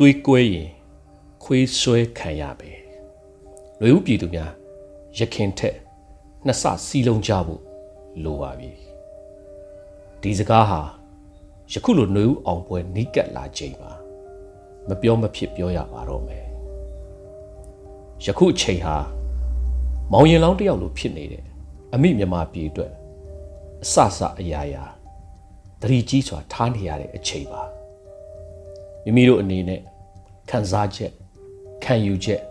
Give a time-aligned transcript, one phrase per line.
[0.00, 0.70] သွေးကွဲရင်
[1.42, 2.70] ခွေးဆွဲခံရပဲ
[3.80, 4.50] လူဦးပြည်သူများ
[5.18, 5.76] ရခင်ထက်
[6.46, 7.62] နှစ်ဆစီလုံးကြဖို့
[8.24, 8.70] လိုပါပြီ
[10.20, 10.80] ဒီစကားဟာ
[11.72, 13.92] ယခုလိုနှွေဦးအောင်ပွဲနီးကပ်လာချိန်ပါ
[14.88, 16.44] မပြောမဖြစ်ပြောရပါတော့မယ်
[18.24, 18.96] ယခုအချိန်ဟာ
[20.12, 21.44] မောင်ရင်လောင်းတယောက်လိုဖြစ်နေတယ်
[21.94, 22.92] အမိမြမပြည်အတွက်
[23.82, 24.84] အဆဆအရာရာ
[25.80, 27.62] တတိကြီးစွာထားနေရတဲ့အချိန်ပါ
[29.04, 29.80] မိမိတို့အနေနဲ့
[30.50, 31.12] ခံစားချက်
[31.84, 32.42] ခံယူချက်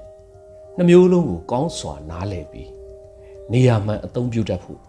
[0.78, 2.70] နှမျိုးလုံးကိုကောင်းစွာနားလည်ပြီး
[3.52, 4.80] နေရာမှန်အသုံးပြုတတ်ဖို့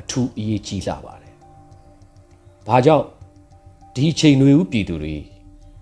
[0.00, 1.34] အထူးအရေးကြီးလာပါတယ်။
[2.66, 3.06] ဘာကြောင့်
[3.94, 5.14] ဒီအချိန်တွေဦးပြည်သူတွေ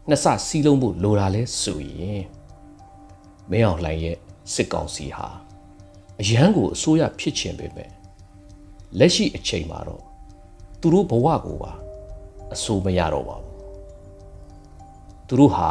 [0.09, 2.23] နှစ်ဆစီးလုံးဖို့လိုတာလဲဆိုရင်
[3.51, 4.17] မင်းအောင်လှိုင်ရဲ့
[4.53, 5.29] စစ်ကောင်စီဟာ
[6.21, 7.91] အရန်ကိုအစိုးရဖြစ်ချင်ပေမဲ့
[8.99, 10.03] လက်ရှိအချိန်မှာတော့
[10.81, 11.73] သူတို့ဘဝကိုပါ
[12.55, 13.57] အစိုးမရတော့ပါဘူး
[15.29, 15.69] သူတို့ဟာ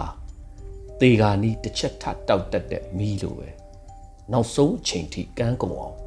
[1.02, 3.50] တေဂာနီးတစ်ချက်ထတောက်တက်တဲ့မီးလိုပဲ
[4.32, 5.98] နောက်ဆုံးအချိန်ထိကန်းကုန်အောင်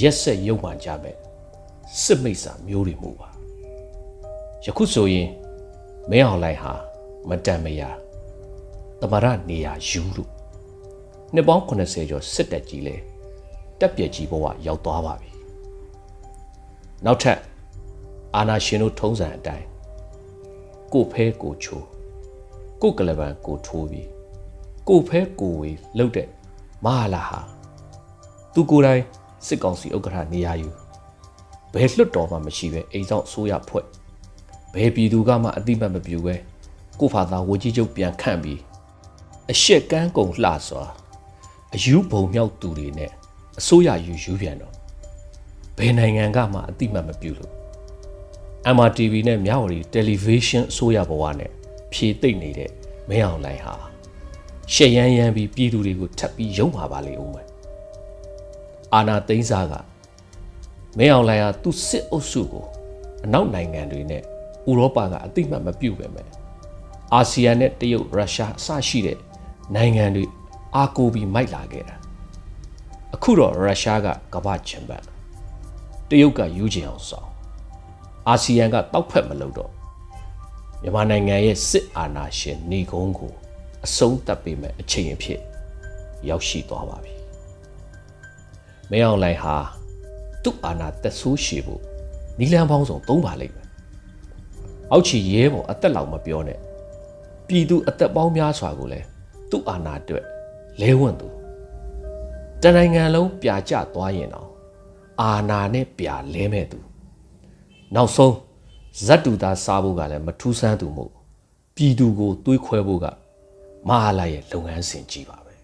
[0.00, 1.16] ရက်ဆက်ရုပ်မှန်ကြမဲ့
[2.02, 3.28] စစ်မိတ်စာမျိုးတွေမှုပါ
[4.64, 5.28] ယခုဆိုရင်
[6.10, 6.72] မင်းအောင်လိုက်ဟာ
[7.28, 7.90] မတန်မရာ
[9.00, 10.30] တမရနေရာယူလို့
[11.34, 12.96] နှစ်ပေါင်း80ကျော်စစ်တက်ကြီးလဲ
[13.80, 15.30] တက်ပြက်ကြီးဘဝရောက်သွားပါပြီ
[17.04, 17.38] နောက်ထပ်
[18.34, 19.66] အာနာရှင်တို့ထုံးစံအတိုင်း
[20.92, 21.95] ကိုဖဲကိုချိုး
[22.82, 24.08] ကိုကလပန်ကိုထိုးပြီး
[24.88, 26.28] ကိုဖဲကိုဝေလှုပ်တဲ့
[26.84, 27.40] မဟာလာဟာ
[28.54, 29.02] သူကိုယ်တိုင်
[29.46, 30.68] စစ်ကောင်စီဥက္ကဋ္ဌနေရာယူ
[31.72, 33.84] ဘယ်လွတ်တော်မှမရှိပဲအိမ်ဆောင်ဆိုးရဖွဲ့
[34.74, 36.34] ဘယ်ပြည်သူကမှအတိမတ်မပြူပဲ
[37.00, 38.60] ကိုဖာသာဝကြီးချုပ်ပြန်ခန့်ပြီး
[39.52, 40.84] အရှက်ကန်းကုံလှစွာ
[41.74, 43.10] အယူဘုံမြောက်သူတွေနဲ့
[43.58, 44.74] အစိုးရယူယူပြန်တော့
[45.78, 47.52] ဘယ်နိုင်ငံကမှအတိမတ်မပြူလို့
[48.76, 51.50] MRTV နဲ့မြဝတီ Television အစိုးရဘဝနဲ့
[51.92, 52.70] ဖြေသိမ့်နေတဲ့
[53.08, 53.74] မင်းအောင်လှိုင်ဟာ
[54.72, 57.48] ရှက်ရမ်းရမ်းပြီးပြည်သူတွေကိုထပ်ပြီးယုံမှာပါလေဦးမယ်
[58.94, 59.74] အာနာသိန်းစားက
[60.98, 62.66] မင်းအောင်လှိုင်ဟာသူ့စစ်အုပ်စုကို
[63.24, 64.22] အနောက်နိုင်ငံတွေနဲ့
[64.68, 66.28] ဥရောပကအတိမတ်မပြုတ်ပဲမယ်
[67.14, 69.18] အာဆီယံနဲ့တရုတ်ရုရှားအစရှိတဲ့
[69.74, 70.24] နိုင်ငံတွေ
[70.74, 71.96] အားကိုးပြီးမိုက်လာခဲ့တာ
[73.14, 75.00] အခုတော့ရုရှားကကမ္ဘာချန်ပီယံ
[76.10, 77.28] တရုတ်ကယူချင်အောင်ဆောင်
[78.28, 79.70] အာဆီယံကတောက်ဖက်မလုပ်တော့
[80.82, 83.32] မြန်မာနိုင်ငံရဲ့စစ်အာဏာရှင်နေကုန်းကို
[83.84, 85.40] အဆုံးသတ်ပေးမဲ့အချိန်အဖြစ်
[86.28, 87.14] ရောက်ရှိသွားပါပြီ။
[88.90, 89.56] မင်းအောင်လှိုင်ဟာ
[90.42, 91.82] သူ့အာဏာသက်ဆိုးရှည်ဖို့
[92.38, 93.68] နီလန်ပေါင်းစုံသုံးပါလိမ့်မယ်။
[94.92, 96.58] အောက်ချီရဲပေါ်အသက်လောက်မပြောနဲ့။
[97.48, 99.06] ပြည်သူအသက်ပေါင်းများစွာကိုလည်း
[99.50, 100.24] သူ့အာဏာအတွက်
[100.80, 101.28] လဲဝန့်သူ
[102.62, 104.48] တနိုင်ငံလုံးပြာကျသွားရင်တော့
[105.22, 106.78] အာဏာနဲ့ပြာလဲမဲ့သူ
[107.94, 108.34] နောက်ဆုံး
[109.04, 111.12] ဇတ်တူသားစားဖို့ကလည်းမထူးဆန်းသူမို့
[111.76, 113.06] ပြည်သူကိုတွေးခွဲဖို့က
[113.88, 115.54] မဟာလာရဲ့လုပ်ငန်းစဉ်ကြီးပါပဲ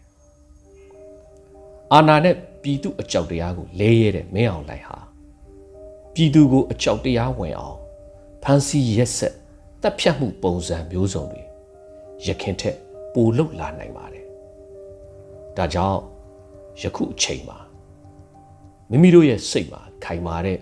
[1.92, 4.98] အာနာနဲ့ပြည်သူအကြောက်တရားကိုလဲရဲတဲ့မင်းအောင်လိုက်ဟာ
[6.14, 7.78] ပြည်သူကိုအကြောက်တရားဝင်အောင်
[8.42, 9.34] ဖန်စီရက်ဆက်
[9.82, 11.42] တပ်ဖြတ်မှုပုံစံမျိုးစုံတွေ
[12.26, 12.76] ရခင်ထက်
[13.14, 14.26] ပိုလုတ်လာနိုင်ပါတယ်
[15.56, 16.00] ဒါကြောင့်
[16.82, 17.58] ယခုအချိန်မှာ
[18.90, 20.58] မိမိတို့ရဲ့စိတ်မှာခိုင်မာတဲ့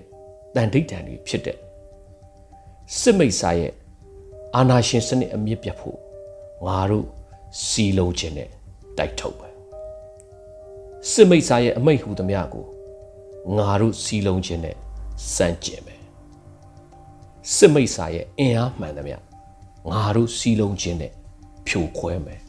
[0.55, 1.59] တန်ဋိဌာန်တွေဖြစ်တဲ့
[2.99, 3.73] စစ်မိတ်စာရဲ့
[4.57, 5.99] အာနာရှင်စနစ်အမြင့်ပြတ်ဖို့
[6.67, 7.07] ငါတို့
[7.67, 8.49] စီလုံးခြင်းနဲ့
[8.99, 9.49] တိုက်ထုတ်ပဲ
[11.11, 12.67] စစ်မိတ်စာရဲ့အမိတ်ဟူသမျှကို
[13.57, 14.77] ငါတို့စီလုံးခြင်းနဲ့
[15.35, 15.97] စန့်ကျင်ပဲ
[17.55, 19.17] စစ်မိတ်စာရဲ့အင်အားမှန်သမျှ
[19.91, 21.13] ငါတို့စီလုံးခြင်းနဲ့
[21.67, 22.41] ဖြိုခွဲမယ်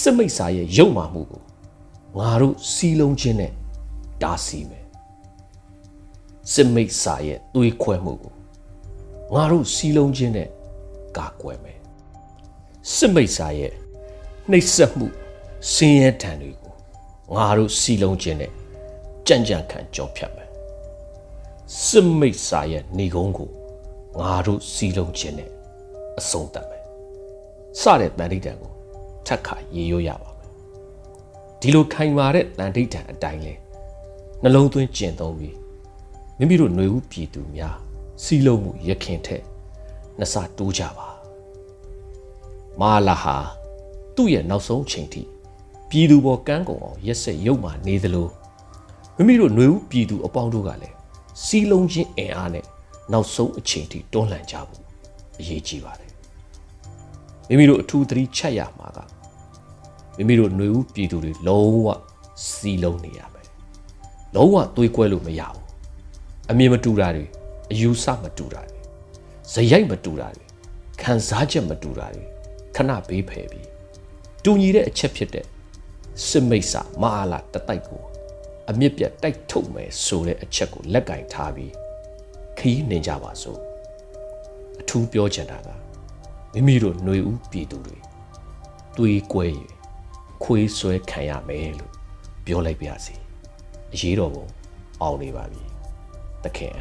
[0.00, 1.42] စစ်မိတ်စာရဲ့ရုပ်မာမှုကို
[2.18, 3.52] ငါတို့စီလုံးခြင်းနဲ့
[4.22, 4.86] တားဆီးမယ်
[6.52, 8.34] စစ်မိတ်စာရဲ့သွေးခွဲမှုကို
[9.34, 10.48] ငါတို့စီလုံးခြင်းနဲ့
[11.16, 11.78] ကာကွယ်မယ်
[12.94, 13.72] စစ်မိတ်စာရဲ့
[14.50, 15.06] နှိပ်စက်မှု
[15.72, 16.74] ဆင်းရဲတံတွေကို
[17.34, 18.52] ငါတို့စီလုံးခြင်းနဲ့
[19.26, 20.50] ကြံ့ကြံ့ခံကြောဖြတ်မယ်
[21.84, 23.50] စစ်မိတ်စာရဲ့ဏီကုန်းကို
[24.20, 25.50] ငါတို့စီလုံးခြင်းနဲ့
[26.18, 26.84] အဆုံးသတ်မယ်
[27.80, 28.72] စတဲ့တန်ဋိဌာန်ကို
[29.26, 30.50] ထက်ခါရေရွရပါမယ်
[31.60, 33.54] ဒီလိုခိုင်မာတဲ့တန်ဋိဌာန်အတိုင်းလဲ
[34.42, 35.56] နှလုံးသွင်းကျင့်သုံးပြီး
[36.38, 37.76] မိမိတို့ຫນွေဦးပြည်သူများ
[38.23, 39.43] စီလုံးမှုရခင်ထက်
[40.17, 41.07] နှစ်ဆတိုးကြပါ
[42.81, 43.35] မာလာဟာ
[44.15, 45.21] သူ့ရဲ့နောက်ဆုံးချိန်ထိ
[45.89, 48.27] ပြည်သူပေါ်ကန်းကုန်အောင်ရက်ဆက်ရုပ်မာနေသလို
[49.15, 50.95] မိမိတို့ຫນွေဦးပြည်သူအပေါင်းတို့ကလည်း
[51.45, 52.65] စီလုံးချင်းအင်အားနဲ့
[53.11, 54.83] နောက်ဆုံးအချိန်ထိတွန်းလှန်ကြဖို့
[55.39, 56.11] အရေးကြီးပါတယ်
[57.47, 58.99] မိမိတို့အထူးသတိချက်ရမှာက
[60.17, 61.87] မိမိတို့ຫນွေဦးပြည်သူတွေလုံးဝ
[62.47, 63.47] စီလုံးနေရမယ်
[64.35, 65.63] လုံးဝသွေးကွဲလို့မရဘူး
[66.49, 67.25] အမြင်မတူတာတွေ
[67.72, 68.80] အယူဆမတူတာတွေ
[69.52, 70.46] ဇယိုက်မတူတာတွေ
[71.02, 72.24] ခံစားချက်မတူတာတွေ
[72.76, 73.68] ခဏဘေးဖယ်ပြီး
[74.44, 75.46] တူညီတဲ့အချက်ဖြစ်တဲ့
[76.26, 78.02] စစ်မိတ်ဆာမဟာလာတတိုက်ကို
[78.70, 81.72] အမြင့်ပြတ်တိုက်ထုတ်မယ်ဆိုတဲ့အချက်ကိုလက်ကင်ထားပြီး
[82.58, 83.60] ခီးနေကြပါစို့
[84.80, 85.68] အထူးပြောချင်တာက
[86.54, 87.98] မိမိတို့ຫນွေဦးပြည်သူတွေ
[88.96, 89.44] တွေးကွဲ၍
[90.44, 91.92] ခွေးဆွဲခံရမယ်လို့
[92.46, 93.14] ပြောလိုက်ပါစီ
[93.92, 94.46] အရေးတော်ပုံ
[95.02, 95.62] အောင်နေပါပြီ
[96.44, 96.74] တခင်